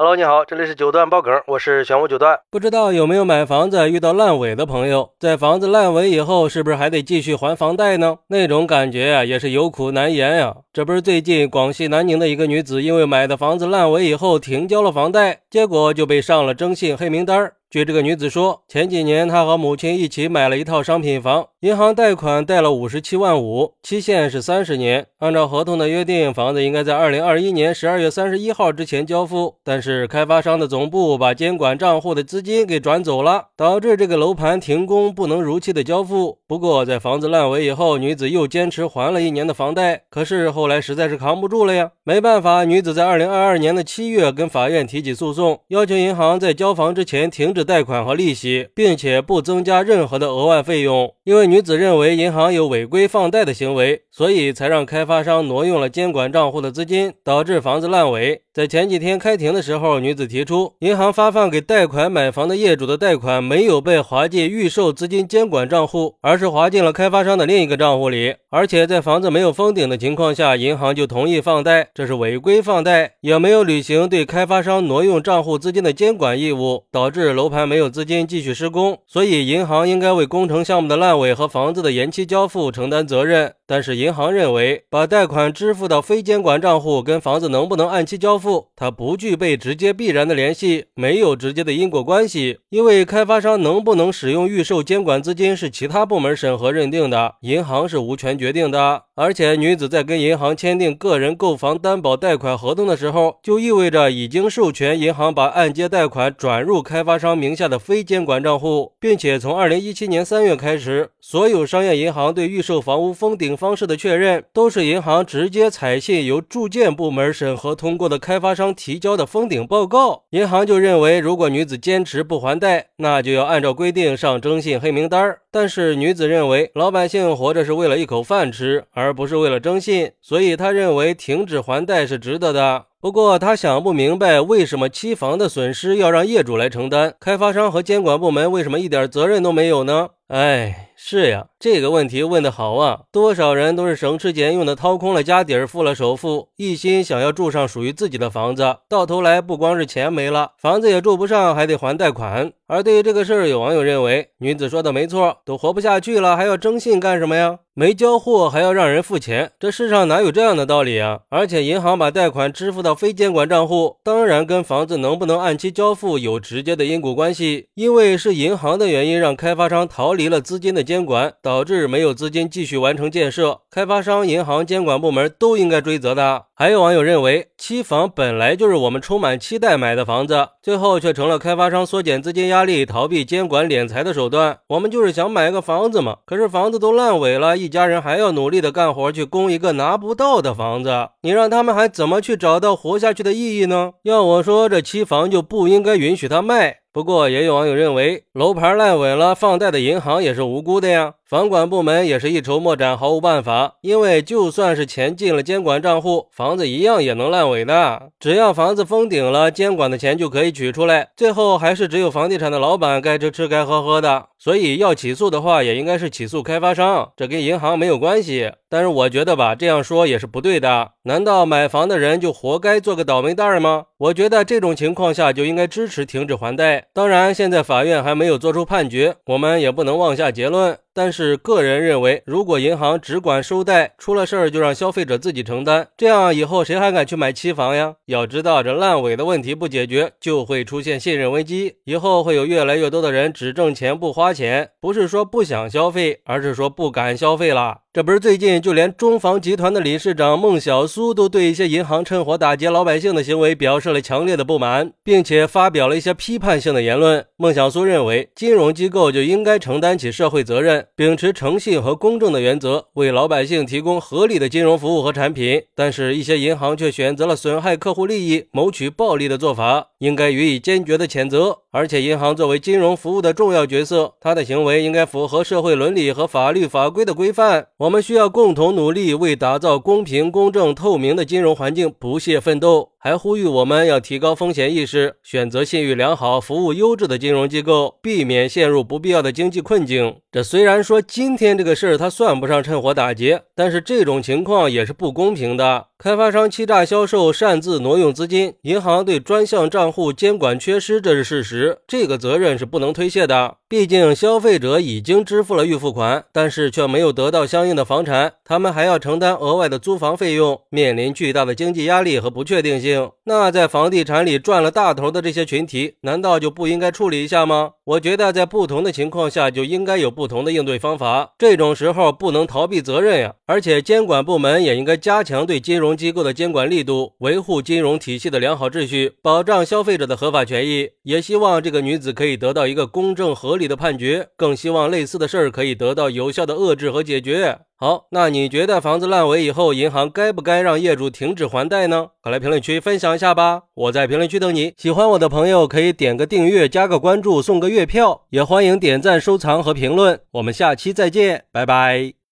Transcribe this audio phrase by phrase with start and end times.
[0.00, 2.40] Hello，你好，这里是九段爆梗，我是玄武九段。
[2.50, 8.16] 不知道有没有买房子遇到烂尾的朋友，在房子烂尾以后，是不是还得继续还房贷呢？
[8.28, 10.56] 那种感觉呀，也是有苦难言呀。
[10.72, 17.52] 这不是最近广西南宁的一个女子，因为买的房子烂尾以后停交了房贷，结果就被上了征信黑名单。
[17.70, 25.06] 据这个女子说，前几年她和母亲一起买了一套商品房，银行贷款贷了五十七万五，期限是三十年。
[25.20, 36.38] 按照合同的约定，房子应该在二零二一年十二月三十一号之前交付，但是开发商的总部把监管账户的资金给转走了，导致这个楼盘停工，不能如期的交付。
[36.48, 47.59] 不过，在房子烂尾以后，女子又坚持还了一年的房贷，可是后来实在是扛不住了呀，没办法，女子在二零二二年的七月跟法院提起诉讼，要求银行在交房之前停止。
[47.64, 51.14] 贷款和利息，并且不增加任何的额外费用。
[51.30, 58.42] 因为女子认为银行有违规放贷的行为，所以才让开发商挪用了监管账户的资金，导致房子烂尾。
[58.52, 68.34] 在前几天开庭的时候，女子提出，银行发放给贷款买房的业主的贷款没有被划进预售资金监管账户，而是划进了开发商的另一个账户里。
[68.50, 78.98] 而且在房子没有封顶的情况下，银行就同意放贷，这是违规放贷，也没有履行对开发商挪用账户资金的监管义务，导致楼盘没有资金继续施工。
[79.06, 83.54] 所以银行应该为工程项目的烂尾尾和房子的延期交付承担责任。
[83.70, 92.58] 但是银行认为，把贷款支付到非监管账户跟房子能不能按期交付，它不具备直接必然的联系，没有直接的因果关系。
[92.70, 99.04] 因为开发商能不能使用预售监管资金是其他部门审核认定的，银行是无权决定的。
[99.14, 113.59] 而且女子在跟银行签订个人购房担保贷款合同的时候，就意味着已经授权银行把按揭贷款转入开发商名下的非监管账户，并且从二零一七年三月开始，所有商业银行对预售房屋封顶。
[113.60, 125.36] 方式的确认都是银行直接采信由住建部门审核通过的开发商提交的封顶报告，银行就认为如果女子坚持不还贷，那就要按照规定上征信黑名单。
[125.50, 132.86] 但是女子认为老百姓活着是为了一口饭吃，而不是为了征信，所以她认为停止还贷是值得的。
[132.98, 140.08] 不过她想不明白为什么期房的损失要让业主来承担，开发商和监管部门为什么一点责任都没有呢？
[140.30, 140.86] 哎。
[141.02, 143.04] 是呀，这个问题问得好啊！
[143.10, 152.52] 多少人都是省吃俭用的掏空了家底儿，付了首付，一心想要住上属于自己的房子，到头来不光是钱没了，房子也住不上，还得还贷款。
[152.66, 157.60] 而对于这个事儿，有网友认为女子说的没错，都活不下去了，还要征信干什么呀？
[157.72, 161.20] 没交货还要让人付钱，这世上哪有这样的道理啊？
[161.30, 170.84] 而且银行把贷款支付到非监管账户，当然跟房子能不能按期交付有直接的因果关系，因为是银行的原因让开发商逃离离了资金的。
[170.90, 176.46] 监管导致没有资金继续完成建设，开发商、银行、监管部门都应该追责的。
[176.52, 184.58] 还有网友认为，期房本来就是我们充满期待买的房子，最后却成了开发商缩减资金压力、逃避监管敛财的手段。
[184.66, 193.92] 我们就是想买个房子嘛，可是房子都烂尾了，一家人还要努力的干活去供一个拿不到的房子，你让他们还怎么去找到活下去的意义呢？
[194.02, 196.78] 要我说，这期房就不应该允许他卖。
[196.92, 201.14] 不过，也有网友认为，楼盘烂尾了，放贷的银行也是无辜的呀。
[201.30, 203.76] 房管部门也是一筹莫展，毫无办法。
[203.82, 208.10] 因为就算是钱进了监管账户，房子一样也能烂尾的。
[208.18, 214.26] 只要房子封顶了，监管的钱就可以取出来，最后还是只有房地产的老板该吃吃该喝喝的。
[214.40, 218.50] 所以要起诉的话，也应该是起诉开发商，这跟银行没有关系。
[218.68, 220.92] 但是我觉得吧，这样说也是不对的。
[221.04, 223.84] 难道买房的人就活该做个倒霉蛋吗？
[223.98, 226.86] 我觉得这种情况下就应该支持停止还贷。
[226.92, 230.76] 当然，现在法院还没有做出判决，我们也不能妄下结论。
[230.92, 237.94] 但是个人认为，如果银行只管收贷，出了事儿就让消费者自己承担，这样以后谁还敢去买期房呀？
[238.06, 247.78] 要知道，这烂尾的问题不解决，就会出现信任危机，以后会有越来越多的人只挣钱不花钱，不是说不想消费，而是说不敢消费了。
[247.92, 257.26] 这不是最近，就连中房集团的理事长孟小苏都对一些银行趁火打劫老百姓的行为表示了强烈的不满，并且发表了一些批判性的言论。
[257.36, 265.60] 孟小苏认为，金融机构就应该承担起社会责任，秉持诚信和公正的原则，为老百姓提供合理的金融服务和产品。
[265.74, 271.58] 但是，一些银行却选择了损害客户利益、谋取暴利的做法，应该予以坚决的谴责。
[271.72, 277.66] 而且，银行作为金融服务的重要角色，它的行为应该符合社会伦理和法律法规的规范。
[277.80, 282.90] 我们需要共同努力，为打造公平、公正、透明的金融环境不懈奋斗。
[282.98, 290.16] 还呼吁我们要提高风险意识，选择信誉良好、服务优质的金融机构，避免陷入不必要的经济困境。
[290.32, 295.86] 这虽然说今天这个事儿他算不上趁火打劫，但是这种情况也是不公平的。
[295.98, 303.56] 开发商欺诈销售、擅自挪用资金，银行对专项账户监管缺失，这是事实，这个责任是不能推卸的。
[303.68, 313.10] 毕竟消费者已经支付了预付款，但是却没有得到相应的房产，他们还要承担额外的租房费用，面临巨大的经济压力和不确定性。
[313.24, 317.72] 那在房地产里赚了大头的这些群体，难道就不应该处理一下吗？
[317.84, 323.36] 我觉得在不同的情况下就应该有不同的应对方法，这种时候不能逃避责任呀。
[323.46, 325.96] 而且监管部门也应该加强对金融。
[325.96, 330.90] 机构的监管力度，维护金融体系的良好秩序，保障消费者的合法权益。
[331.04, 337.60] 也希望这个女子可以得到一个公正合理的判决，更希望类似的事儿可以得到有效的遏制和解决。
[337.82, 342.08] 好，那你觉得房子烂尾以后，银行该不该让业主停止还贷呢？
[342.20, 343.62] 快来评论区分享一下吧！
[343.72, 344.74] 我在评论区等你。
[344.76, 350.20] 喜欢我的朋友可以点个订阅，加个关注，送个月票，也欢迎点赞、收藏和评论。
[350.32, 352.19] 我们下期再见，拜拜。